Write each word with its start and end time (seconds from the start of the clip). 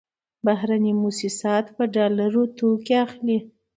بهرني 0.45 0.93
موسسات 1.01 1.65
په 1.75 1.83
ډالرو 1.95 2.43
توکې 2.57 2.95
اخلي. 3.05 3.37